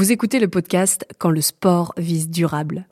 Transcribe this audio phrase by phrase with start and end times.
[0.00, 2.86] Vous écoutez le podcast Quand le sport vise durable.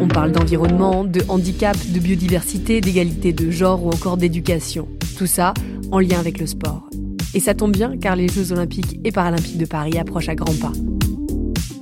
[0.00, 4.88] On parle d'environnement, de handicap, de biodiversité, d'égalité de genre ou encore d'éducation.
[5.16, 5.54] Tout ça
[5.92, 6.90] en lien avec le sport.
[7.32, 10.56] Et ça tombe bien car les Jeux olympiques et paralympiques de Paris approchent à grands
[10.60, 10.72] pas.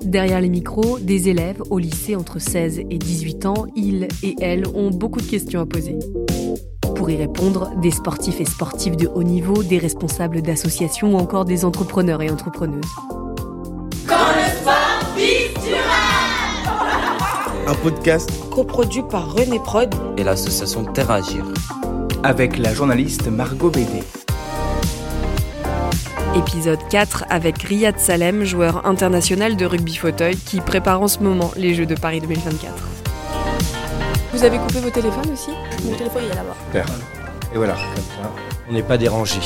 [0.04, 4.68] Derrière les micros, des élèves au lycée entre 16 et 18 ans, ils et elles
[4.75, 5.96] ont beaucoup de questions à poser.
[7.02, 11.44] Pour y répondre, des sportifs et sportives de haut niveau, des responsables d'associations ou encore
[11.44, 12.80] des entrepreneurs et entrepreneuses.
[14.06, 15.02] Quand le sport
[15.64, 16.60] durable
[17.66, 21.44] Un podcast coproduit par René Prod et l'association Terre Agir.
[22.22, 24.04] Avec la journaliste Margot Bédé.
[26.36, 31.50] Épisode 4 avec Riyad Salem, joueur international de rugby fauteuil qui prépare en ce moment
[31.57, 33.02] les Jeux de Paris 2024.
[34.42, 35.50] Vous avez coupé vos téléphones aussi
[35.84, 36.56] Mon téléphone il est là-bas.
[36.66, 36.86] Super.
[37.55, 38.32] Et voilà, comme ça,
[38.68, 39.38] on n'est pas dérangé.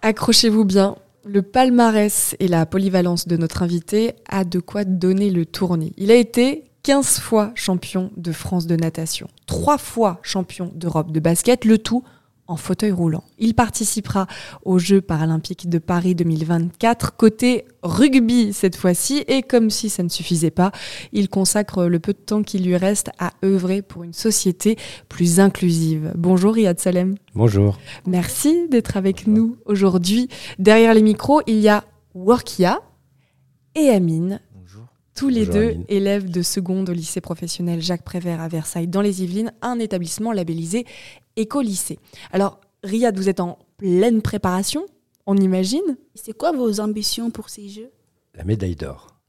[0.00, 0.96] Accrochez-vous bien.
[1.26, 5.92] Le palmarès et la polyvalence de notre invité a de quoi donner le tournis.
[5.98, 11.20] Il a été 15 fois champion de France de natation, 3 fois champion d'Europe de
[11.20, 12.04] basket, le tout
[12.50, 13.22] en fauteuil roulant.
[13.38, 14.26] Il participera
[14.64, 20.08] aux Jeux paralympiques de Paris 2024 côté rugby cette fois-ci et comme si ça ne
[20.08, 20.72] suffisait pas,
[21.12, 24.76] il consacre le peu de temps qui lui reste à œuvrer pour une société
[25.08, 26.12] plus inclusive.
[26.16, 27.14] Bonjour Riyad Salem.
[27.36, 27.78] Bonjour.
[28.04, 30.28] Merci d'être avec nous aujourd'hui.
[30.58, 31.84] Derrière les micros, il y a
[32.14, 32.80] Workia
[33.76, 34.40] et Amine.
[35.20, 35.84] Tous les Bonjour, deux Amine.
[35.88, 40.32] élèves de seconde au lycée professionnel Jacques Prévert à Versailles dans les Yvelines, un établissement
[40.32, 40.86] labellisé
[41.36, 41.98] éco-lycée.
[42.32, 44.86] Alors, Riyad, vous êtes en pleine préparation,
[45.26, 45.98] on imagine?
[46.14, 47.90] C'est quoi vos ambitions pour ces jeux?
[48.34, 49.20] La médaille d'or.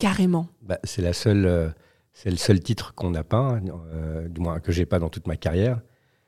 [0.00, 0.48] Carrément.
[0.62, 1.68] Bah, c'est la seule, euh,
[2.12, 3.60] c'est le seul titre qu'on n'a pas, hein,
[3.94, 5.80] euh, du moins que j'ai pas dans toute ma carrière.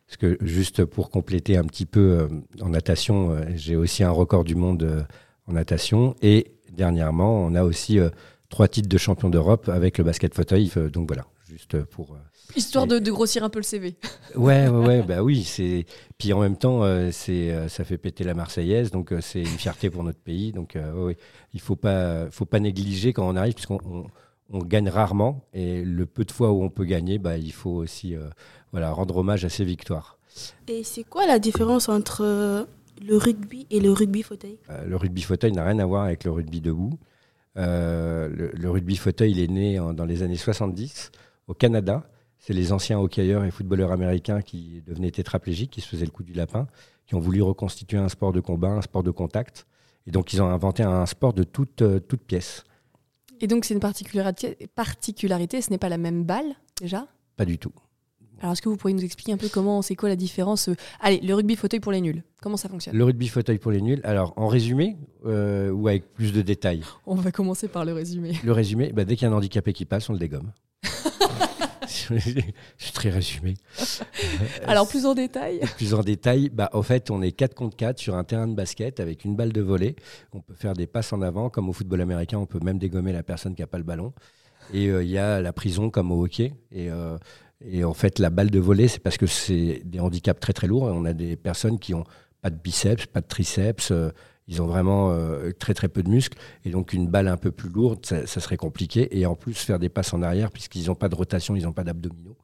[0.06, 2.28] Parce que juste pour compléter un petit peu euh,
[2.60, 5.02] en natation, euh, j'ai aussi un record du monde euh,
[5.48, 6.14] en natation.
[6.22, 8.10] Et dernièrement, on a aussi euh,
[8.48, 10.70] trois titres de champion d'Europe avec le basket fauteuil.
[10.76, 12.12] Euh, Donc voilà, juste pour.
[12.14, 12.18] euh,
[12.56, 13.96] Histoire de, de grossir un peu le CV.
[14.34, 15.84] Ouais, ouais, ouais, bah oui, c'est.
[16.18, 19.40] Puis en même temps, euh, c'est, euh, ça fait péter la Marseillaise, donc euh, c'est
[19.40, 20.52] une fierté pour notre pays.
[20.52, 21.16] Donc, euh, ouais, ouais.
[21.54, 24.06] il faut pas, faut pas négliger quand on arrive, puisqu'on on,
[24.50, 27.70] on gagne rarement, et le peu de fois où on peut gagner, bah, il faut
[27.72, 28.28] aussi, euh,
[28.72, 30.18] voilà, rendre hommage à ces victoires.
[30.68, 32.64] Et c'est quoi la différence entre euh,
[33.06, 34.58] le rugby et le rugby fauteuil?
[34.70, 36.98] Euh, le rugby fauteuil n'a rien à voir avec le rugby debout.
[37.58, 41.10] Euh, le, le rugby fauteuil, il est né en- dans les années 70
[41.48, 42.08] au Canada.
[42.38, 46.22] C'est les anciens hockeyeurs et footballeurs américains qui devenaient tétraplégiques, qui se faisaient le coup
[46.22, 46.68] du lapin,
[47.06, 49.66] qui ont voulu reconstituer un sport de combat, un sport de contact.
[50.06, 52.64] Et donc, ils ont inventé un sport de toute, euh, toute pièce.
[53.40, 57.06] Et donc, c'est une particularité, particularité, ce n'est pas la même balle, déjà?
[57.36, 57.72] Pas du tout.
[58.40, 60.76] Alors, est-ce que vous pourriez nous expliquer un peu comment, c'est quoi la différence euh,
[61.00, 62.96] Allez, le rugby fauteuil pour les nuls, comment ça fonctionne?
[62.96, 64.00] Le rugby fauteuil pour les nuls.
[64.04, 66.82] Alors, en résumé, euh, ou avec plus de détails?
[67.06, 68.34] On va commencer par le résumé.
[68.44, 70.52] Le résumé, bah, dès qu'il y a un handicapé qui passe, on le dégomme.
[72.78, 73.54] C'est très résumé.
[74.66, 77.98] Alors, plus en détail Plus en détail, bah, au fait, on est 4 contre 4
[77.98, 79.96] sur un terrain de basket avec une balle de volée.
[80.32, 83.12] On peut faire des passes en avant, comme au football américain, on peut même dégommer
[83.12, 84.12] la personne qui n'a pas le ballon.
[84.72, 86.52] Et euh, il y a la prison comme au hockey.
[86.72, 87.18] Et, euh,
[87.64, 90.66] et en fait, la balle de volée, c'est parce que c'est des handicaps très très
[90.66, 90.84] lourds.
[90.84, 92.04] On a des personnes qui ont
[92.40, 93.90] pas de biceps, pas de triceps.
[93.90, 94.10] euh,
[94.46, 96.38] ils ont vraiment euh, très très peu de muscles.
[96.64, 99.18] Et donc, une balle un peu plus lourde, ça, serait compliqué.
[99.18, 101.72] Et en plus, faire des passes en arrière, puisqu'ils n'ont pas de rotation, ils n'ont
[101.72, 102.36] pas d'abdominaux.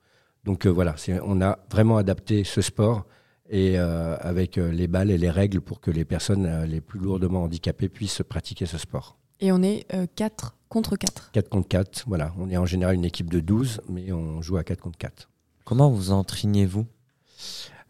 [0.45, 3.07] Donc euh, voilà, on a vraiment adapté ce sport
[3.49, 7.91] et avec les balles et les règles pour que les personnes les plus lourdement handicapées
[7.91, 9.19] puissent pratiquer ce sport.
[9.41, 9.87] Et on est
[10.17, 11.31] 4 contre 4.
[11.33, 12.35] 4 contre 4, voilà.
[12.37, 15.31] On est en général une équipe de 12, mais on joue à 4 contre 4.
[15.65, 16.85] Comment vous entraînez-vous?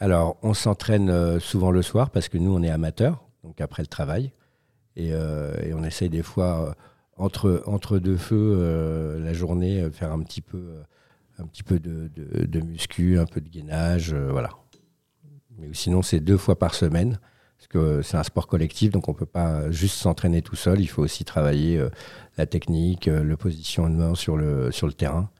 [0.00, 3.82] Alors, on s'entraîne euh, souvent le soir parce que nous, on est amateurs, donc après
[3.82, 4.32] le travail.
[4.96, 6.72] Et, euh, et on essaye des fois, euh,
[7.16, 10.82] entre, entre deux feux, euh, la journée, faire un petit peu,
[11.38, 14.50] un petit peu de, de, de muscu, un peu de gainage, euh, voilà.
[15.58, 17.18] Mais sinon, c'est deux fois par semaine,
[17.64, 20.80] parce que c'est un sport collectif, donc on ne peut pas juste s'entraîner tout seul.
[20.80, 21.88] Il faut aussi travailler euh,
[22.36, 25.30] la technique, euh, le positionnement sur le, sur le terrain.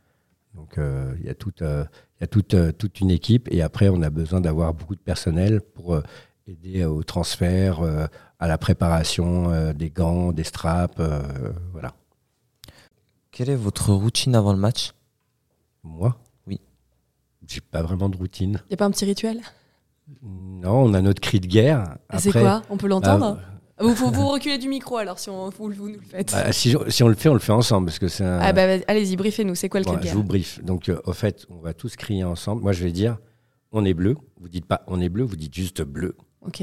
[0.55, 1.85] Donc, euh, il y a toute, euh,
[2.17, 4.95] il y a toute, euh, toute une équipe et après, on a besoin d'avoir beaucoup
[4.95, 6.03] de personnel pour euh,
[6.47, 8.07] aider au transfert, euh,
[8.39, 11.01] à la préparation euh, des gants, des straps.
[11.01, 11.93] euh, voilà.
[13.33, 14.93] Quelle est votre routine avant le match?
[15.83, 16.17] Moi?
[16.47, 16.61] Oui.
[17.47, 18.63] J'ai pas vraiment de routine.
[18.67, 19.43] Il n'y a pas un petit rituel?
[20.23, 21.97] Non, on a notre cri de guerre.
[22.09, 23.39] Ah, C'est quoi On peut l'entendre
[23.79, 26.31] bah, Vous vous reculer du micro alors si on, vous, vous nous le faites.
[26.33, 28.39] bah, si, si on le fait, on le fait ensemble parce que c'est un.
[28.41, 30.63] ah bah allez-y, briefez-nous, c'est quoi le Bon, cri de je guerre vous brief.
[30.63, 32.63] Donc, euh, au fait, on va tous crier ensemble.
[32.63, 33.19] Moi, je vais dire
[33.73, 34.17] on est bleu.
[34.41, 36.17] Vous dites pas on est bleu, vous dites juste bleu.
[36.47, 36.63] Ok.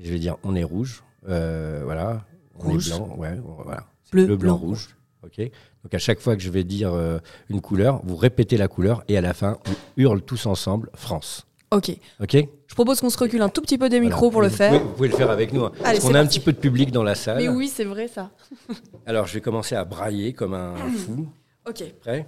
[0.00, 1.02] Je vais dire on est rouge.
[1.28, 2.24] Euh, voilà.
[2.56, 2.88] On Rouge.
[2.90, 3.14] est blanc.
[3.16, 3.84] Ouais, voilà.
[4.12, 4.96] Bleu, bleu, blanc, blanc, rouge.
[5.24, 5.38] Ok.
[5.38, 7.18] Donc à chaque fois que je vais dire euh,
[7.48, 11.46] une couleur, vous répétez la couleur et à la fin, on hurle tous ensemble France.
[11.74, 11.90] Ok.
[12.20, 12.36] Ok
[12.68, 14.10] Je propose qu'on se recule un tout petit peu des Voilà.
[14.14, 14.70] micros pour le Vous faire.
[14.72, 15.64] pouvez- vous pouvez le faire avec nous.
[15.64, 15.72] hein.
[15.84, 17.38] Allez, Parce qu'on a un petit peu de public dans la salle.
[17.38, 18.30] Mais oui, c'est vrai ça.
[19.06, 20.74] Alors je vais commencer à brailler comme un
[21.06, 21.26] fou.
[21.68, 21.82] Ok.
[22.00, 22.26] Prêt?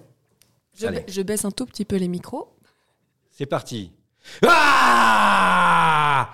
[0.78, 2.48] Je, ba- je baisse un tout petit peu les micros.
[3.30, 3.92] C'est parti.
[4.46, 6.30] Ah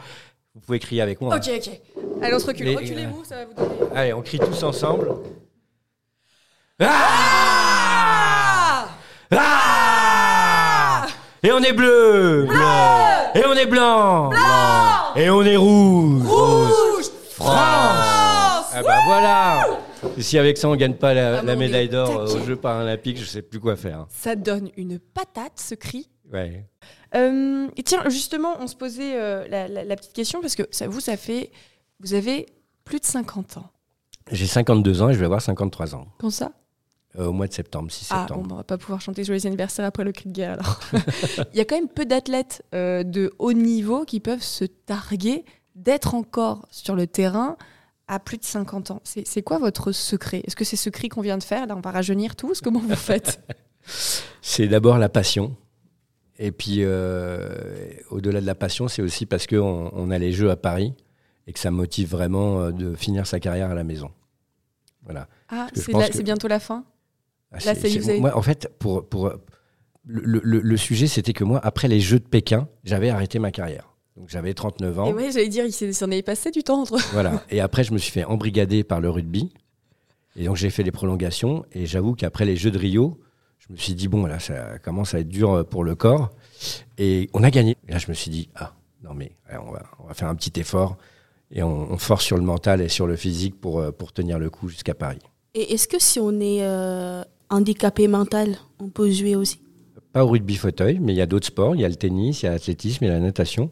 [0.55, 1.35] Vous pouvez crier avec moi.
[1.35, 1.39] hein.
[1.39, 1.81] Ok, ok.
[2.23, 2.77] Allez, on se recule.
[2.77, 3.91] Reculez-vous, ça va vous donner.
[3.95, 5.09] Allez, on crie tous ensemble.
[6.81, 6.87] Ah
[9.31, 9.72] Ah
[11.45, 12.47] Et on est bleu,
[13.35, 14.31] Et on est blanc,
[15.17, 16.23] Et on est rouge,
[17.33, 19.67] France Ah bah voilà
[20.17, 23.19] Et si avec ça on gagne pas la, Ah, la médaille d'or aux Jeux paralympiques,
[23.19, 24.07] je sais plus quoi faire.
[24.09, 26.09] Ça donne une patate, ce cri.
[26.33, 26.65] Ouais.
[27.17, 30.63] Euh, et tiens, justement, on se posait euh, la, la- la petite question parce que
[30.71, 31.51] ça, vous, ça fait.
[32.01, 32.47] Vous avez
[32.85, 33.67] plus de 50 ans.
[34.31, 36.07] J'ai 52 ans et je vais avoir 53 ans.
[36.19, 36.53] Quand ça?
[37.19, 38.41] Euh, au mois de septembre, 6 Ah, septembre.
[38.43, 40.81] bon, bah, on va pas pouvoir chanter Joyeux anniversaire après le cri de guerre alors.
[41.53, 45.45] Il y a quand même peu d'athlètes euh, de haut niveau qui peuvent se targuer
[45.75, 47.57] d'être encore sur le terrain
[48.09, 49.01] à plus de 50 ans.
[49.05, 50.43] C'est c'est quoi votre secret?
[50.47, 51.67] Est-ce que c'est ce cri qu'on vient de faire?
[51.67, 52.61] Là, on va rajeunir tous?
[52.63, 53.41] Comment vous faites?
[54.43, 55.57] C'est d'abord la passion.
[56.39, 57.51] Et puis, euh,
[58.11, 60.95] au-delà de la passion, c'est aussi parce qu'on on a les Jeux à Paris
[61.47, 64.11] et que ça motive vraiment de finir sa carrière à la maison.
[65.05, 65.29] Voilà.
[65.49, 66.85] Ah, que- c'est bientôt la fin?
[67.53, 69.33] Ah, Là, c'est- avez- Moi, en fait, pour, pour,
[70.05, 73.51] le, le- le sujet, c'était que moi, après les Jeux de Pékin, j'avais arrêté ma
[73.51, 73.89] carrière.
[74.17, 75.07] Donc, j'avais 39 ans.
[75.07, 76.99] Et ouais, j'allais dire, il s'en est passé du temps entre.
[77.13, 77.43] Voilà.
[77.51, 79.53] Et après, je me suis fait embrigader par le rugby.
[80.37, 81.65] Et donc, j'ai fait les prolongations.
[81.73, 83.19] Et j'avoue qu'après les Jeux de Rio,
[83.59, 86.31] je me suis dit, bon, là, ça commence à être dur pour le corps.
[86.99, 87.77] Et on a gagné.
[87.89, 90.35] Et là, je me suis dit, ah, non, mais on, va, on va faire un
[90.35, 90.97] petit effort.
[91.51, 94.39] Et on, on force sur le mental et sur le physique pour, euh, pour tenir
[94.39, 95.19] le coup jusqu'à Paris.
[95.55, 97.23] Et est-ce que si on est euh,
[97.53, 99.61] handicapé mental, on peut jouer aussi
[100.13, 101.75] Pas au rugby fauteuil, mais il y a d'autres sports.
[101.77, 103.71] Il y a le tennis, il y a l'athlétisme, il y a la natation.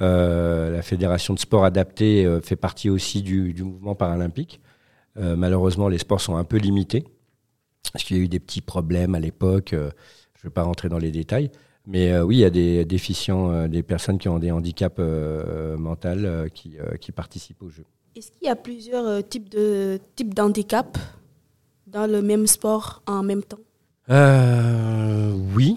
[0.00, 4.60] Euh, la fédération de sport adapté euh, fait partie aussi du, du mouvement paralympique.
[5.18, 7.04] Euh, malheureusement, les sports sont un peu limités
[7.92, 9.70] parce qu'il y a eu des petits problèmes à l'époque.
[9.72, 11.50] je ne vais pas rentrer dans les détails.
[11.86, 15.00] Mais oui, il y a des déficients, des personnes qui ont des handicaps
[15.78, 17.86] mentaux qui, qui participent aux Jeux.
[18.14, 20.34] Est-ce qu'il y a plusieurs types de types
[21.90, 23.58] dans le même sport en même temps?
[24.10, 25.76] Euh, oui.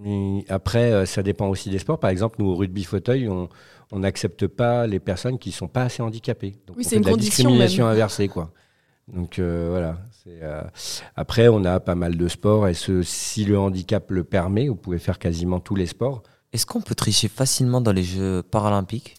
[0.00, 1.98] Mais après, euh, ça dépend aussi des sports.
[1.98, 3.48] Par exemple, nous, au rugby fauteuil, on
[3.92, 6.56] on n'accepte pas les personnes qui sont pas assez handicapées.
[6.66, 7.92] Donc, Oui, c'est une de la condition discrimination même.
[7.92, 8.50] inversée, quoi.
[9.06, 9.98] Donc euh, voilà.
[10.26, 10.62] euh,
[11.14, 14.74] Après, on a pas mal de sports et ce, si le handicap le permet, vous
[14.74, 16.22] pouvez faire quasiment tous les sports.
[16.52, 19.14] Est-ce qu'on peut tricher facilement dans les Jeux paralympiques?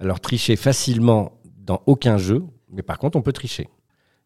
[0.00, 2.42] Alors tricher facilement dans aucun jeu,
[2.72, 3.68] mais par contre, on peut tricher.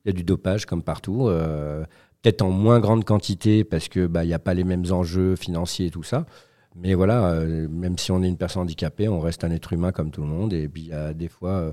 [0.05, 1.85] Il y a du dopage comme partout, euh,
[2.23, 5.87] peut-être en moins grande quantité parce que bah, n'y a pas les mêmes enjeux financiers
[5.87, 6.27] et tout ça.
[6.77, 9.93] Mais voilà, euh, même si on est une personne handicapée, on reste un être humain
[9.93, 10.53] comme tout le monde.
[10.53, 11.73] Et puis il y a des fois euh,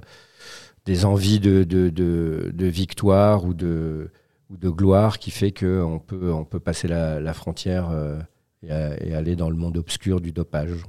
[0.86, 4.10] des envies de, victoire ou de,
[4.52, 7.92] gloire qui fait qu'on peut, on peut passer la, frontière
[8.64, 10.84] et aller dans le monde obscur du dopage.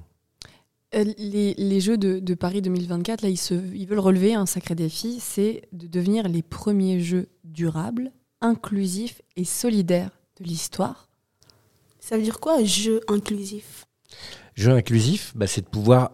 [0.95, 4.47] Euh, les, les Jeux de, de Paris 2024, là, ils, se, ils veulent relever un
[4.47, 11.09] sacré défi, c'est de devenir les premiers Jeux durables, inclusifs et solidaires de l'histoire.
[12.01, 13.87] Ça veut dire quoi, jeu inclusif?
[14.55, 16.13] Jeu inclusif, bah, c'est de pouvoir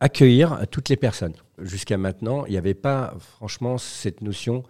[0.00, 1.34] accueillir toutes les personnes.
[1.58, 4.64] Jusqu'à maintenant, il n'y avait pas franchement cette notion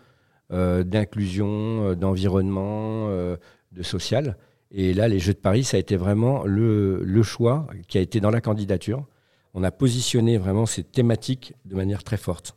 [0.53, 3.37] euh, d'inclusion, euh, d'environnement, euh,
[3.73, 4.37] de social.
[4.71, 8.01] Et là, les Jeux de Paris, ça a été vraiment le, le choix qui a
[8.01, 9.07] été dans la candidature.
[9.55, 12.55] On a positionné vraiment ces thématiques de manière très forte.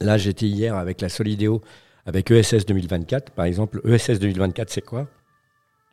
[0.00, 1.60] Là, j'étais hier avec la Solidéo,
[2.06, 3.32] avec ESS 2024.
[3.32, 5.08] Par exemple, ESS 2024, c'est quoi?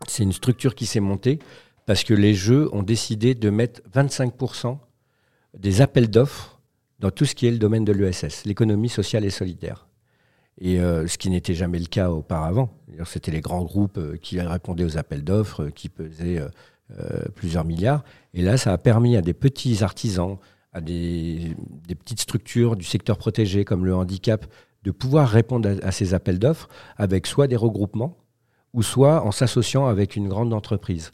[0.08, 1.40] C'est une structure qui s'est montée
[1.86, 4.78] parce que les jeux ont décidé de mettre 25%
[5.58, 6.60] des appels d'offres
[7.00, 9.88] dans tout ce qui est le domaine de l'ESS, l'économie sociale et solidaire.
[10.60, 12.70] Et euh, ce qui n'était jamais le cas auparavant.
[13.06, 16.42] C'était les grands groupes euh, qui répondaient aux appels d'offres, euh, qui pesaient
[17.36, 18.04] plusieurs milliards.
[18.34, 20.38] Et là, ça a permis à des petits artisans,
[20.72, 21.56] à des,
[21.88, 24.46] petites structures du secteur protégé comme le handicap,
[24.84, 28.18] de pouvoir répondre à, ces appels d'offres avec soit des regroupements,
[28.74, 31.14] ou soit en s'associant avec une grande entreprise.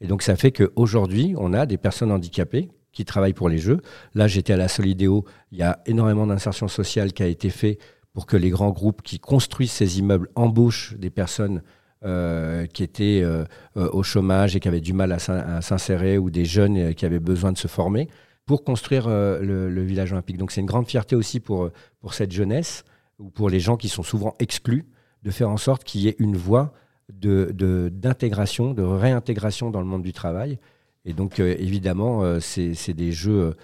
[0.00, 3.80] Et donc ça fait qu'aujourd'hui, on a des personnes handicapées qui travaillent pour les Jeux.
[4.14, 7.78] Là, j'étais à la Solidéo, il y a énormément d'insertion sociale qui a été fait
[8.12, 11.62] pour que les grands groupes qui construisent ces immeubles embauchent des personnes
[12.04, 13.44] euh, qui étaient euh,
[13.76, 16.94] euh, au chômage et qui avaient du mal à s'in- à s'insérer ou des jeunes
[16.94, 18.08] qui avaient besoin de se former
[18.44, 20.36] pour construire le, village olympique.
[20.36, 22.82] Donc c'est une grande fierté aussi pour, pour cette jeunesse
[23.20, 24.84] ou pour les gens qui sont souvent exclus
[25.22, 26.72] de faire en sorte qu'il y ait une voie
[27.12, 30.58] de- de- d'intégration, de, réintégration dans le monde du travail.
[31.04, 33.54] Et donc évidemment, c'est des jeux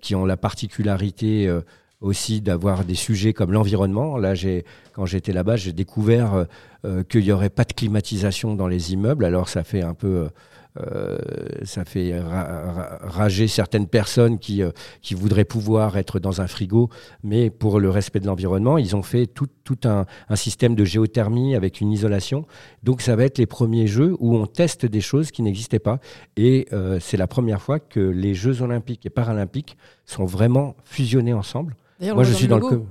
[0.00, 1.50] qui ont la particularité
[2.04, 4.18] aussi d'avoir des sujets comme l'environnement.
[4.18, 4.34] Là,
[4.92, 6.44] quand j'étais là-bas, j'ai découvert euh,
[6.84, 9.24] euh, qu'il n'y aurait pas de climatisation dans les immeubles.
[9.24, 10.28] Alors, ça fait un peu,
[10.78, 11.18] euh,
[11.62, 14.62] ça fait ra- ra- rager certaines personnes qui,
[15.12, 16.90] voudraient pouvoir être dans un frigo,
[17.22, 19.48] mais pour le respect de l'environnement, ils ont fait tout,
[19.84, 20.04] un,
[20.36, 22.44] système de géothermie avec une isolation.
[22.82, 26.00] Donc, ça va être les premiers jeux où on teste des choses qui n'existaient pas.
[26.36, 26.68] Et
[27.00, 31.74] c'est la première fois que les Jeux olympiques et paralympiques sont vraiment fusionnés ensemble.
[32.14, 32.86] Moi, je suis dans le, com-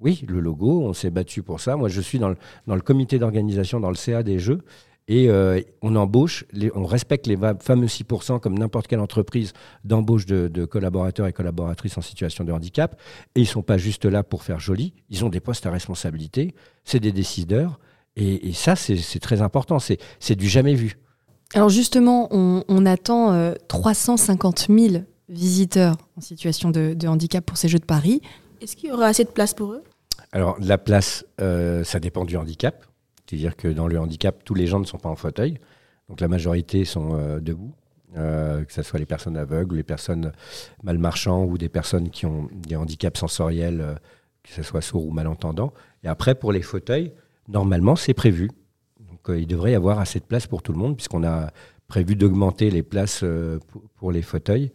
[0.00, 1.76] oui, le logo, on s'est battu pour ça.
[1.76, 4.60] Moi, je suis dans le, dans le comité d'organisation, dans le CA des Jeux.
[5.06, 9.52] Et euh, on embauche, les- on respecte les fameux 6% comme n'importe quelle entreprise
[9.84, 12.98] d'embauche de, de collaborateurs et collaboratrices en situation de handicap.
[13.34, 16.54] Et ils sont pas juste là pour faire joli, ils ont des postes à responsabilité,
[16.84, 17.78] c'est des décideurs.
[18.16, 20.96] Et, et ça, c'est très important, c'est c'est du jamais vu.
[21.52, 27.56] Alors justement, on, on attend euh, 350 000 visiteurs en situation de, de handicap pour
[27.58, 28.22] ces Jeux de Paris.
[28.64, 29.84] Est-ce qu'il y aura assez de place pour eux?
[30.32, 32.86] Alors, la place, euh, ça dépend du handicap.
[33.26, 35.58] C'est-à-dire que dans le handicap, tous les gens ne sont pas en fauteuil.
[36.08, 37.74] Donc, la majorité sont euh, debout,
[38.16, 40.32] euh, que ce soit les personnes aveugles, les personnes
[40.82, 43.96] malmarchantes ou des personnes qui ont des handicaps sensoriels,
[44.42, 45.74] que ce soit sourds ou malentendants.
[46.02, 47.12] Et après, pour les fauteuils,
[47.48, 48.50] normalement, c'est prévu.
[48.98, 51.50] Donc, il devrait y avoir assez de place pour tout le monde, puisqu'on a
[51.86, 53.26] prévu d'augmenter les places
[53.96, 54.72] pour les fauteuils.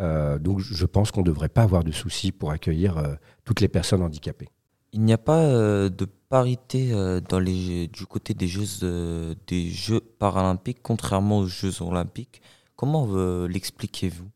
[0.00, 3.60] Euh, donc, je pense qu'on ne devrait pas avoir de soucis pour accueillir euh, toutes
[3.60, 4.48] les personnes handicapées.
[4.92, 6.92] Il n'y a pas euh, de parité
[7.28, 12.42] dans les, du côté des Jeux, des jeux paralympiques, contrairement aux Jeux olympiques.
[12.74, 13.06] Comment
[13.46, 14.28] l'expliquez-vous?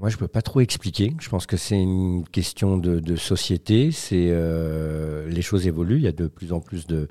[0.00, 1.14] Moi, je ne peux pas trop expliquer.
[1.20, 3.92] Je pense que c'est une question de, de société.
[3.92, 4.34] C'est
[5.28, 5.98] les choses évoluent.
[5.98, 7.06] Il y a de plus en plus de,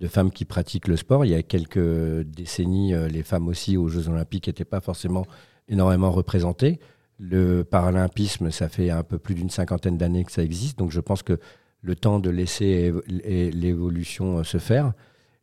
[0.00, 1.24] de femmes qui pratiquent le sport.
[1.24, 5.26] Il y a quelques décennies, les femmes aussi aux Jeux Olympiques n'étaient pas forcément
[5.68, 6.78] énormément représentées.
[7.18, 10.78] Le paralympisme, ça fait un peu plus d'une cinquantaine d'années que ça existe.
[10.78, 11.38] Donc, je pense que
[11.82, 14.92] le temps de laisser l'évolution euh, se faire.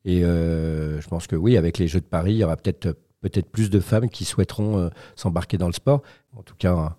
[0.05, 3.51] Et euh, je pense que oui, avec les Jeux de Paris, il y aura peut-être
[3.51, 6.01] plus de femmes qui souhaiteront euh, s'embarquer dans le sport.
[6.35, 6.95] En tout cas,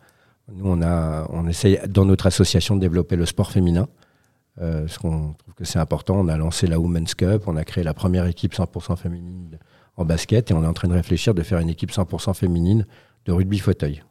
[0.53, 3.89] nous, on, essaye dans notre association de développer le sport féminin.
[4.57, 6.17] Parce qu'on trouve que c'est important.
[6.19, 9.59] On a lancé la Women's Cup, on a créé la première équipe 100% féminine
[9.97, 12.87] en basket et on est en train de réfléchir de faire une équipe 100% féminine
[13.25, 14.03] de rugby fauteuil.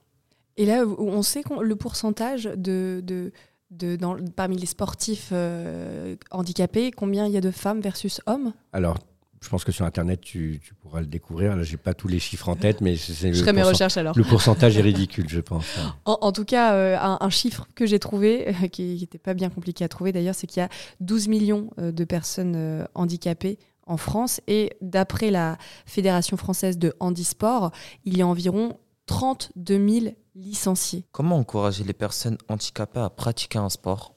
[0.60, 3.32] Et là, on sait qu'on- le pourcentage de, de,
[3.72, 8.54] de- dans- parmi les sportifs euh, handicapés, combien il y a de femmes versus hommes?
[8.74, 8.98] Alors,
[9.42, 11.56] je pense que sur Internet, tu, tu pourras le découvrir.
[11.56, 13.64] Là, j'ai pas tous les chiffres en tête, mais c'est c'est Je le, ferai mes
[13.64, 14.18] recherches alors.
[14.18, 15.66] le pourcentage est ridicule, je pense.
[16.04, 19.34] En, en tout cas, euh, un, un chiffre que j'ai trouvé, euh, qui n'était pas
[19.34, 22.84] bien compliqué à trouver d'ailleurs, c'est qu'il y a 12 millions euh, de personnes euh,
[22.96, 24.42] handicapées en France.
[24.48, 27.72] Et d'après la Fédération française de handisport,
[28.04, 30.06] il y a environ 32 000
[30.40, 31.06] licenciés.
[31.12, 34.16] Comment encourager les personnes handicapées à pratiquer un sport?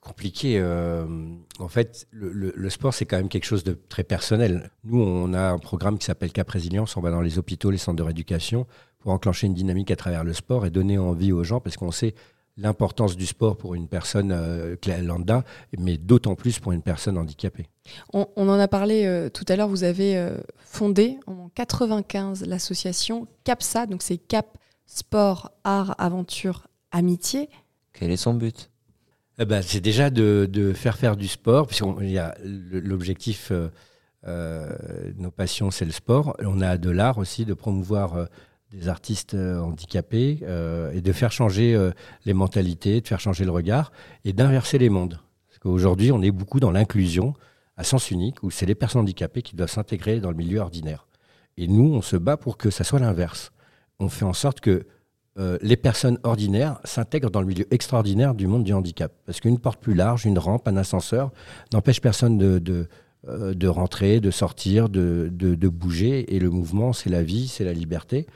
[0.00, 0.58] Compliqué.
[0.58, 1.04] euh,
[1.58, 4.70] en fait, le, le- le sport, c'est quand même quelque chose de très personnel.
[4.84, 6.96] Nous, on a un programme qui s'appelle Cap Résilience.
[6.96, 8.66] On va dans les hôpitaux, les centres de rééducation
[8.98, 11.90] pour enclencher une dynamique à travers le sport et donner envie aux gens parce qu'on
[11.90, 12.14] sait
[12.56, 15.44] l'importance du sport pour une personne euh, lambda,
[15.78, 17.66] mais d'autant plus pour une personne handicapée.
[18.12, 22.44] On, on en a parlé euh, tout à l'heure, vous avez euh, fondé en 95
[22.46, 24.58] l'association CAPSA, donc c'est Cap
[24.92, 27.48] Sport, Art, Aventure, Amitié.
[27.92, 28.70] Quel est son but?
[29.38, 33.52] Eh ben, c'est déjà de, de faire faire du sport, puisqu'il y a le- l'objectif,
[33.52, 33.68] euh,
[34.26, 34.68] euh,
[35.16, 36.36] nos passions, c'est le sport.
[36.40, 38.24] On a de l'art aussi, de promouvoir euh,
[38.72, 41.92] des artistes handicapés euh, et de faire changer euh,
[42.24, 43.92] les mentalités, de faire changer le regard
[44.24, 45.20] et d'inverser les mondes.
[45.48, 47.34] Parce qu'aujourd'hui, on est beaucoup dans l'inclusion
[47.76, 51.06] à sens unique, où c'est les personnes handicapées qui doivent s'intégrer dans le milieu ordinaire.
[51.56, 53.52] Et nous, on se bat pour que ça soit l'inverse.
[54.00, 54.86] On fait en sorte que
[55.38, 59.12] euh, les personnes ordinaires s'intègrent dans le milieu extraordinaire du monde du handicap.
[59.26, 61.30] Parce qu'une porte plus large, une rampe, un ascenseur
[61.72, 62.88] n'empêche personne de, de,
[63.28, 66.34] euh, rentrer, de sortir, de, de, de bouger.
[66.34, 68.26] Et le mouvement, c'est la vie, c'est la liberté.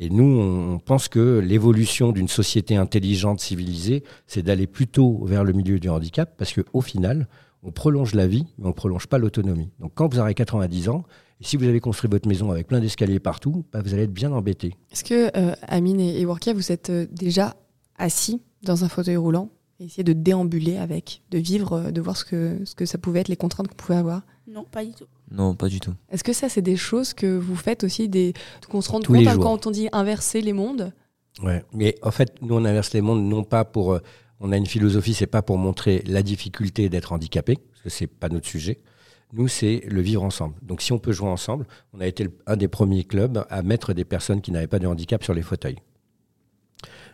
[0.00, 5.52] Et nous, on pense que l'évolution d'une société intelligente, civilisée, c'est d'aller plutôt vers le
[5.52, 7.28] milieu du handicap, parce qu'au final,
[7.62, 9.70] on prolonge la vie, mais on ne prolonge pas l'autonomie.
[9.78, 11.04] Donc quand vous aurez 90 ans,
[11.42, 14.12] et si vous avez construit votre maison avec plein d'escaliers partout, bah, vous allez être
[14.12, 14.76] bien embêté.
[14.92, 17.56] Est-ce que euh, Amine et, et Warkia, vous êtes euh, déjà
[17.96, 22.16] assis dans un fauteuil roulant et essayer de déambuler avec, de vivre, euh, de voir
[22.16, 24.22] ce que, ce que ça pouvait être, les contraintes que vous pouvez avoir?
[24.46, 25.06] Non, pas du tout.
[25.32, 25.94] Non, pas du tout.
[26.10, 28.34] Est-ce que ça, c'est des choses que vous faites aussi, des...
[28.70, 30.92] qu'on se rende Tous compte hein, quand on dit inverser les mondes?
[31.42, 31.64] Ouais.
[31.72, 33.94] Mais en fait, nous, on inverse les mondes, non pas pour.
[33.94, 34.00] euh,
[34.38, 38.08] on a une philosophie, c'est pas pour montrer la difficulté d'être handicapé, parce que c'est
[38.08, 38.80] pas notre sujet.
[39.32, 40.54] Nous, c'est le vivre ensemble.
[40.62, 43.94] Donc, si on peut jouer ensemble, on a été un des premiers clubs à mettre
[43.94, 45.78] des personnes qui n'avaient pas de handicap sur les fauteuils.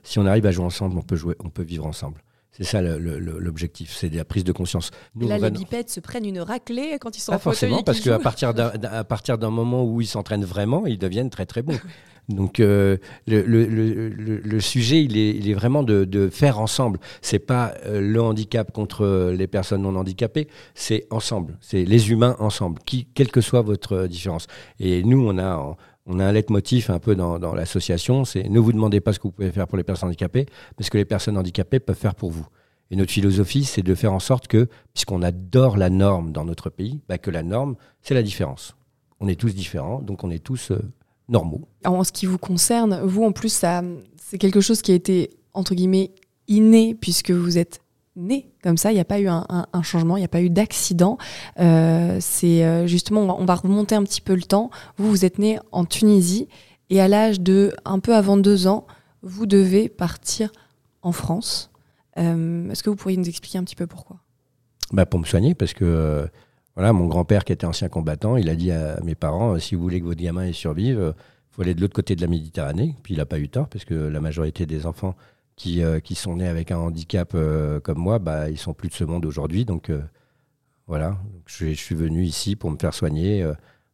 [0.03, 2.23] Si on arrive à jouer ensemble, on peut jouer, on peut vivre ensemble.
[2.59, 4.91] C'est ça l'objectif, c'est de la prise de conscience.
[5.15, 8.01] Nous, Là, les bipèdes se prennent une raclée quand ils sont pas en forcément, parce
[8.01, 11.63] qu'à partir d'un à partir d'un moment où ils s'entraînent vraiment, ils deviennent très très
[11.63, 11.79] bons.
[12.29, 16.29] Donc euh, le, le- le- le- le sujet, il est, il est vraiment de, de
[16.29, 16.99] faire ensemble.
[17.23, 21.57] C'est pas euh, le handicap contre les personnes non handicapées, c'est ensemble.
[21.63, 24.47] C'est les humains ensemble, qui, quelle que soit votre euh, différence.
[24.79, 25.75] Et nous, on a
[26.09, 29.25] on a un leitmotiv un peu dans, l'association, c'est ne vous demandez pas ce que
[29.25, 30.47] vous pouvez faire pour les personnes handicapées,
[30.79, 32.47] mais ce que les personnes handicapées peuvent faire pour vous.
[32.91, 36.71] Et notre philosophie, c'est de faire en sorte que, puisqu'on adore la norme dans notre
[36.71, 38.75] pays, bah, que la norme, c'est la différence.
[39.21, 40.81] On est tous différents, donc on est tous euh,
[41.29, 41.69] normaux.
[41.85, 45.75] En ce qui vous concerne, vous, en plus, c'est quelque chose qui a été, entre
[45.75, 46.13] guillemets,
[46.47, 47.83] inné, puisque vous êtes
[48.19, 50.51] né comme ça, il n'y a pas eu un, changement, il n'y a pas eu
[50.51, 51.17] d'accident.
[51.59, 54.71] Euh, c'est euh, justement, on va, on va remonter un petit peu le temps.
[54.97, 56.49] Vous, vous êtes né en Tunisie,
[56.91, 58.87] et à l'âge de un peu avant deux ans,
[59.23, 60.51] vous devez partir
[61.03, 61.71] en France.
[62.19, 64.19] Euh, Est-ce que vous pourriez nous expliquer un petit peu pourquoi?
[64.93, 66.29] Bah, pour me soigner, parce que
[66.75, 69.83] voilà, mon grand-père, qui était ancien combattant, il a dit à mes parents si vous
[69.83, 72.95] voulez que votre gamin survive, il faut aller de l'autre côté de la Méditerranée.
[73.03, 75.15] Puis il n'a pas eu tort, parce que la majorité des enfants
[75.59, 78.89] qui, euh, qui sont nés avec un handicap euh, comme moi, bah, ils sont plus
[78.89, 79.65] de ce monde aujourd'hui.
[79.67, 80.01] Donc euh,
[80.87, 83.47] voilà, Donc, je, je suis venu ici pour me faire soigner.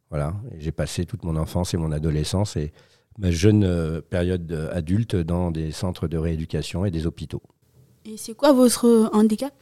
[0.09, 2.71] voilà, j'ai passé toute mon enfance et mon adolescence et
[3.17, 7.41] ma jeune période adulte dans des centres de rééducation et des hôpitaux.
[8.05, 9.53] Et c'est quoi votre handicap?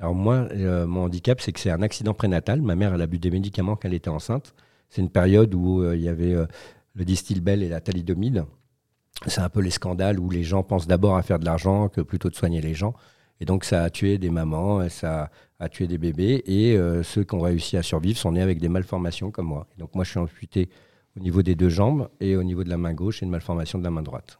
[0.00, 2.62] Alors moi, euh, mon handicap, c'est que c'est un accident prénatal.
[2.62, 4.54] Ma mère, elle a bu des médicaments quand elle était enceinte.
[4.88, 6.46] C'est une période où euh, il y avait euh,
[6.94, 8.44] le Distilbel et la thalidomide.
[9.26, 12.00] C'est un peu les scandales où les gens pensent d'abord à faire de l'argent que
[12.00, 12.94] plutôt de soigner les gens.
[13.40, 16.42] Et donc ça a tué des mamans, et ça a tué des bébés.
[16.46, 19.66] Et euh, ceux qui ont réussi à survivre sont nés avec des malformations comme moi.
[19.74, 20.68] Et donc moi, je suis amputé
[21.16, 23.78] au niveau des deux jambes et au niveau de la main gauche et une malformation
[23.78, 24.38] de la main droite.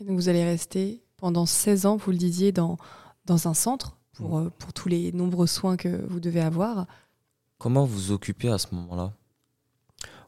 [0.00, 2.78] Et donc vous allez rester pendant 16 ans, vous le disiez, dans,
[3.26, 6.86] dans un centre pour, euh, pour tous les nombreux soins que vous devez avoir.
[7.58, 9.12] Comment vous vous occupez à ce moment-là?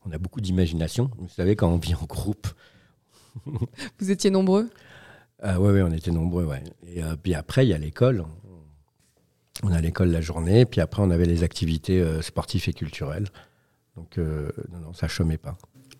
[0.04, 1.10] On a beaucoup d'imagination.
[1.18, 2.48] Vous savez, quand on vit en groupe,
[3.98, 4.68] Vous étiez nombreux
[5.42, 6.62] Ah ouais, ouais, on était nombreux, ouais.
[6.86, 8.24] Et euh, puis après, il y a l'école.
[9.62, 13.28] On a l'école la journée, puis après, on avait les activités euh, sportives et culturelles.
[13.96, 15.56] Donc, euh, non, non, ça chômait pas.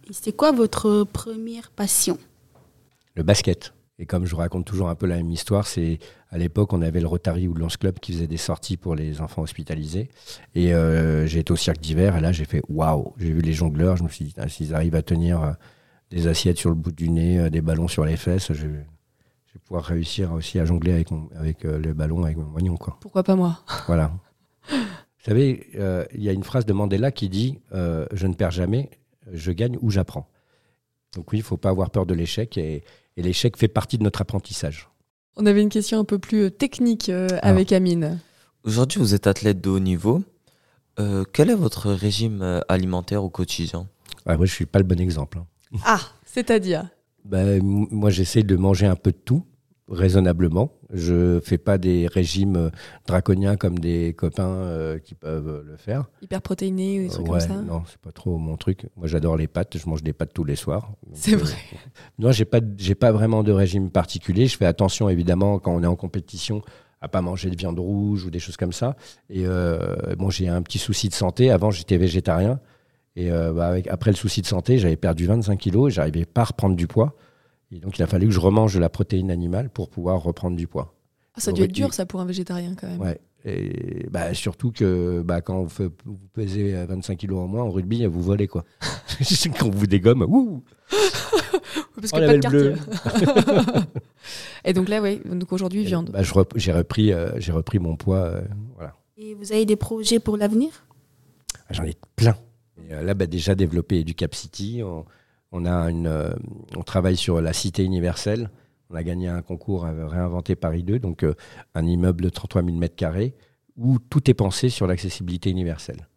[0.08, 2.18] Et c'est quoi votre première passion?
[3.14, 3.74] Le basket.
[4.00, 5.98] Et comme je vous raconte toujours un peu la même histoire, c'est
[6.30, 8.94] à l'époque, on avait le Rotary ou le Lance Club qui faisait des sorties pour
[8.94, 10.08] les enfants hospitalisés.
[10.54, 13.52] Et euh, j'ai été au cirque d'hiver, et là, j'ai fait waouh J'ai vu les
[13.52, 15.52] jongleurs, je me suis dit, Ah, s'ils arrivent à tenir euh,
[16.10, 18.66] des assiettes sur le bout du nez, euh, des ballons sur les fesses, je, je
[18.66, 22.76] vais pouvoir réussir aussi à jongler avec, mon, avec euh, le ballon, avec mon moignon,
[22.76, 22.96] quoi.
[23.00, 23.60] Pourquoi pas moi?
[23.86, 24.12] Voilà.
[24.70, 28.32] Vous savez, euh, il y a une phrase de Mandela qui dit euh, Je ne
[28.34, 28.88] perds jamais,
[29.30, 30.28] je gagne ou j'apprends.
[31.14, 32.84] Donc oui, il ne faut pas avoir peur de l'échec et,
[33.16, 34.88] et l'échec fait partie de notre apprentissage.
[35.36, 38.18] On avait une question un peu plus technique euh, avec Amine.
[38.64, 40.22] Aujourd'hui, vous êtes athlète de haut niveau.
[40.98, 43.88] Euh, quel est votre régime alimentaire au quotidien?
[44.26, 45.38] Ouais, moi, je ne suis pas le bon exemple.
[45.38, 45.46] hein.
[45.84, 46.88] Ah, c'est-à-dire
[47.24, 49.44] Ben, moi, j'essaie de manger un peu de tout,
[49.88, 50.72] raisonnablement.
[50.92, 52.70] Je ne fais pas des régimes euh,
[53.06, 56.06] draconiens comme des copains euh, qui peuvent euh, le faire.
[56.22, 57.62] hyper protéiné ou des trucs ouais, comme ça?
[57.62, 58.86] non, c'est pas trop mon truc.
[58.96, 59.76] Moi, j'adore les pâtes.
[59.78, 60.92] Je mange des pâtes tous les soirs.
[61.12, 61.56] C'est euh, vrai.
[62.18, 64.46] Non, j'ai pas, j'ai pas vraiment de régime particulier.
[64.46, 66.62] Je fais attention, évidemment, quand on est en compétition,
[67.00, 68.96] à pas manger de viande rouge ou des choses comme ça.
[69.28, 71.50] Et euh, bon, j'ai un petit souci de santé.
[71.50, 72.60] Avant, j'étais végétarien.
[73.20, 76.24] Et euh, bah, avec, après le souci de santé, j'avais perdu 25 kilos et j'arrivais
[76.24, 77.14] pas à reprendre du poids.
[77.72, 80.56] Et donc, il a fallu que je remange de la protéine animale pour pouvoir reprendre
[80.56, 80.94] du poids.
[81.34, 83.00] Ah, ça a dû être dur ça pour un végétarien quand même.
[83.00, 83.20] Ouais.
[83.44, 87.62] Et bah, surtout que bah, quand vous, fait- vous pesez euh, 25 kilos en moins
[87.62, 88.64] en rugby, vous volez quoi.
[89.58, 90.62] quand on vous dégomme, ouh
[92.00, 92.74] Parce Oh, que la pas de quartier.
[94.64, 96.10] Et donc là, oui, donc aujourd'hui, viande.
[96.10, 96.20] bah,
[96.56, 98.18] j'ai repris, euh, j'ai repris mon poids.
[98.18, 98.40] euh,
[98.74, 98.94] voilà.
[99.16, 100.70] Et vous avez des projets pour l'avenir?
[101.68, 102.36] Ah, J'en ai plein.
[102.90, 104.82] Euh, là, bah, déjà développé Educap City.
[104.82, 105.02] Euh,
[105.52, 108.50] on travaille sur la cité universelle.
[108.90, 111.34] On a gagné un concours à réinventer Paris 2, donc euh,
[111.74, 113.34] un immeuble de 33 000 mètres carrés
[113.76, 116.08] où tout est pensé sur l'accessibilité universelle.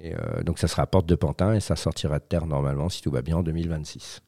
[0.00, 2.88] Et euh, donc ça sera à Porte de Pantin et ça sortira de terre normalement,
[2.88, 4.22] si tout va bien, en 2026.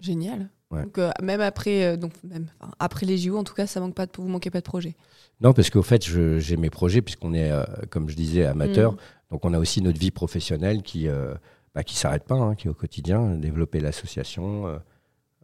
[0.00, 0.48] Génial.
[0.74, 0.82] Ouais.
[0.82, 3.80] Donc, euh, même après, euh, donc même enfin, après les JO, en tout cas, ça
[3.80, 4.94] manque pas de, vous manquez pas de projet.
[5.40, 8.92] Non, parce qu'au fait, j'ai mes projets, puisqu'on est, euh, comme je disais, amateur.
[8.92, 8.96] Mm.
[9.32, 11.34] Donc, on a aussi notre vie professionnelle qui euh,
[11.74, 13.34] bah, qui s'arrête pas, hein, qui est au quotidien.
[13.34, 14.76] Développer l'association, euh,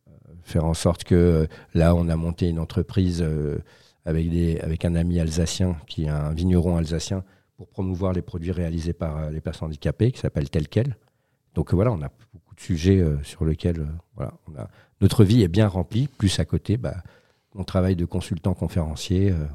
[0.09, 0.13] euh,
[0.43, 3.59] faire en sorte que euh, là, on a monté une entreprise euh,
[4.05, 7.25] avec, des, avec un ami alsacien, qui est un vigneron alsacien,
[7.57, 10.97] pour promouvoir les produits réalisés par euh, les personnes handicapées, qui s'appelle Tel Quel.
[11.55, 14.69] Donc, euh, voilà, on a beaucoup de sujets euh, sur lesquels euh, voilà, on a,
[15.01, 16.09] notre vie est bien remplie.
[16.09, 17.03] Plus à côté, bah,
[17.55, 19.31] mon travail de consultant conférencier.
[19.31, 19.47] euh,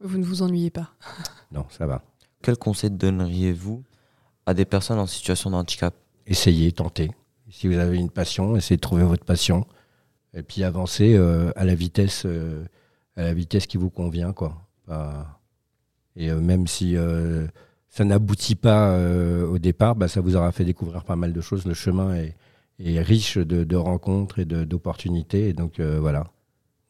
[0.00, 0.90] Vous ne vous ennuyez pas.
[1.52, 2.02] non, ça va.
[2.42, 3.82] Quel conseil donneriez-vous
[4.46, 5.94] à des personnes en situation de handicap?
[6.26, 7.10] Essayez, tentez.
[7.50, 9.66] Si vous avez une passion, essayez de trouver votre passion.
[10.34, 12.64] Et puis avancez euh, à la vitesse, euh,
[13.16, 14.68] à la vitesse qui vous convient, quoi.
[16.16, 17.46] Et euh, même si euh,
[17.88, 21.40] ça n'aboutit pas euh, au départ, bah, ça vous aura fait découvrir pas mal de
[21.40, 21.64] choses.
[21.66, 22.34] Le chemin est,
[22.78, 25.48] est riche de, de rencontres et de- d'opportunités.
[25.48, 26.24] Et donc euh, voilà.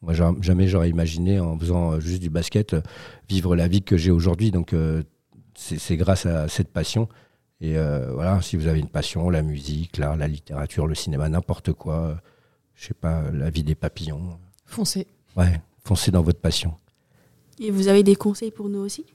[0.01, 2.81] Moi, jamais j'aurais imaginé, en faisant euh, juste du basket, euh,
[3.29, 4.51] vivre la vie que j'ai aujourd'hui.
[4.51, 5.01] Donc euh,
[5.55, 7.07] c'est c'est grâce à cette passion.
[7.61, 11.29] Et euh, voilà, si vous avez une passion, la musique, l'art, la littérature, le cinéma,
[11.29, 12.19] n'importe quoi,
[12.75, 15.07] je sais pas, la vie des papillons, Foncez.
[15.37, 16.73] ouais, foncez dans votre passion.
[17.61, 19.05] Et vous avez des conseils pour nous aussi?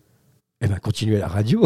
[0.61, 1.65] Eh ben, continuez la radio.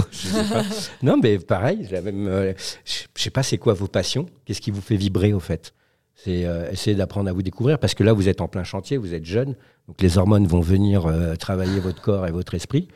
[1.02, 2.52] non, mais pareil, euh,
[2.85, 5.72] je je sais pas, c'est quoi vos passions Qu'est-ce qui vous fait vibrer au fait?
[6.14, 8.96] C'est euh, essayer d'apprendre à vous découvrir parce que là, vous êtes en plein chantier,
[8.96, 9.57] vous êtes jeune,
[9.88, 12.88] donc les hormones vont venir euh, travailler votre corps et votre esprit.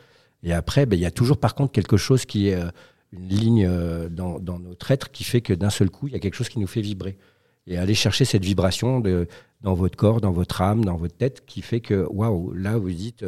[0.43, 2.69] Et après, ben, il y a toujours par contre quelque chose qui est euh,
[3.11, 3.69] une ligne
[4.09, 6.49] dans, dans notre être qui fait que d'un seul coup, il y a quelque chose
[6.49, 7.17] qui nous fait vibrer.
[7.65, 9.27] Et aller chercher cette vibration de,
[9.61, 12.91] dans votre corps, dans votre âme, dans votre tête, qui fait que, waouh, là, vous
[12.91, 13.25] dites,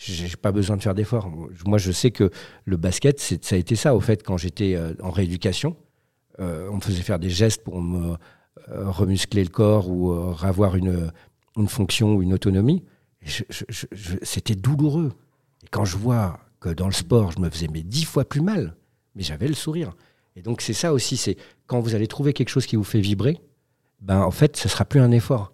[0.00, 1.30] j'ai pas besoin de faire d'efforts.
[1.66, 2.30] Moi, je sais que
[2.64, 5.76] le basket, ça a été ça, au fait, quand j'étais euh, en rééducation.
[6.38, 8.16] Euh, on me faisait faire des gestes pour me
[8.70, 11.12] euh, remuscler le corps ou avoir une,
[11.56, 12.82] une fonction ou une autonomie.
[14.22, 15.12] C'était douloureux.
[15.62, 18.40] Et quand je vois que dans le sport, je me faisais mais dix fois plus
[18.40, 18.76] mal,
[19.14, 19.92] mais j'avais le sourire.
[20.34, 21.36] Et donc, c'est ça aussi, c'est
[21.66, 23.38] quand vous allez trouver quelque chose qui vous fait vibrer,
[24.00, 25.52] ben, en fait, ce sera plus un effort.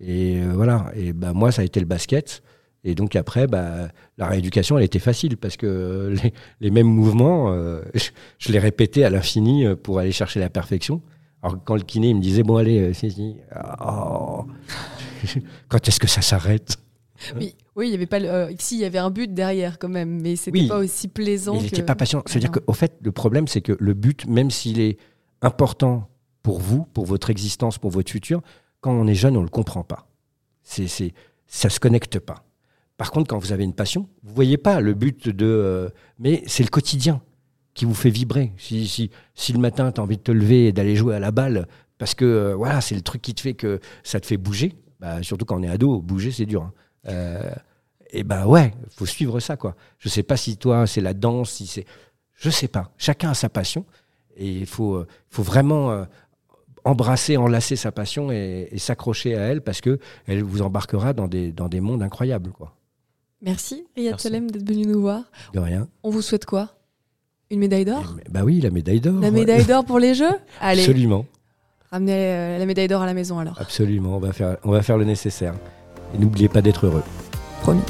[0.00, 0.90] Et voilà.
[0.94, 2.42] Et ben, moi, ça a été le basket.
[2.84, 7.52] Et donc après, bah, la rééducation, elle était facile parce que les, les mêmes mouvements,
[7.52, 11.00] euh, je, je les répétais à l'infini euh, pour aller chercher la perfection.
[11.42, 13.32] Alors quand le kiné il me disait bon allez, euh,
[13.84, 14.44] oh,
[15.68, 16.76] quand est-ce que ça s'arrête?
[17.36, 18.18] Oui, oui, il y avait pas.
[18.18, 20.66] le- euh, il y avait un but derrière quand même, mais c'était Oui.
[20.68, 21.54] pas aussi plaisant.
[21.54, 22.22] Il que- n'était pas patient.
[22.26, 24.98] C'est-à-dire qu'au fait, le problème, c'est que le but, même s'il est
[25.40, 26.08] important
[26.42, 28.42] pour vous, pour votre existence, pour votre futur,
[28.80, 30.08] quand on est jeune, on ne le comprend pas.
[30.64, 31.12] C'est, c'est,
[31.46, 32.44] ça ne se connecte pas.
[33.02, 35.44] Par contre, quand vous avez une passion, vous voyez pas le but de...
[35.44, 35.88] euh,
[36.20, 37.20] mais c'est le quotidien
[37.74, 38.52] qui vous fait vibrer.
[38.58, 41.18] Si, si, si le matin, tu as envie de te lever et d'aller jouer à
[41.18, 41.66] la balle,
[41.98, 44.76] parce que euh, voilà, c'est le truc qui te fait que ça te fait bouger,
[45.00, 46.62] bah, surtout quand on est ado, bouger, c'est dur.
[46.62, 46.72] hein.
[47.08, 47.50] Euh,
[48.12, 49.74] et ben ouais, faut suivre ça quoi.
[49.98, 51.86] Je sais pas si toi c'est la danse, si c'est,
[52.34, 52.92] je sais pas.
[52.98, 53.84] Chacun a sa passion
[54.36, 56.06] et il faut, euh, faut vraiment
[56.84, 61.26] embrasser, enlacer sa passion et, et s'accrocher à elle parce que elle vous embarquera dans
[61.26, 62.76] des, dans des mondes incroyables quoi.
[63.42, 64.20] Merci, Riyad.
[64.20, 65.22] Salem, d'être venu nous voir.
[65.52, 65.88] De rien.
[66.02, 66.68] On vous souhaite quoi?
[67.50, 68.16] Une médaille d'or?
[68.30, 69.20] Bah oui, la médaille d'or.
[69.20, 70.30] La médaille d'or pour les Jeux?
[70.60, 71.26] Allez, Absolument,
[71.90, 73.60] ramenez euh, la médaille d'or à la maison alors.
[73.60, 74.16] absolument.
[74.16, 75.54] On va faire, on va faire le nécessaire.
[76.14, 77.02] Et n'oubliez pas d'être heureux.
[77.62, 77.82] Promis.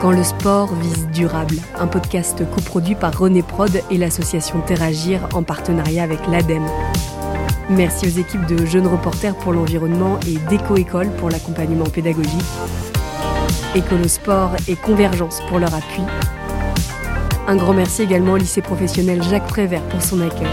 [0.00, 5.42] Quand le sport vise durable, un podcast coproduit par René Prod et l'association Terragir en
[5.42, 6.66] partenariat avec l'ADEME.
[7.70, 12.32] Merci aux équipes de Jeunes Reporters pour l'environnement et d'Éco-École pour l'accompagnement pédagogique.
[13.74, 16.02] Écolosport et Convergence pour leur appui.
[17.46, 20.48] Un grand merci également au lycée professionnel Jacques Prévert pour son accueil.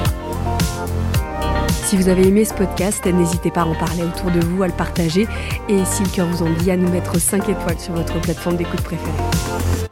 [1.86, 4.68] Si vous avez aimé ce podcast, n'hésitez pas à en parler autour de vous, à
[4.68, 5.26] le partager
[5.70, 8.58] et si le cœur vous en dit, à nous mettre 5 étoiles sur votre plateforme
[8.58, 9.12] d'écoute préférée.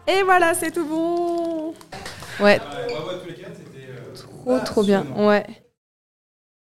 [0.07, 1.73] Et voilà, c'est tout bon
[2.43, 2.59] Ouais.
[4.43, 5.05] Trop, trop bien.
[5.15, 5.45] Ouais.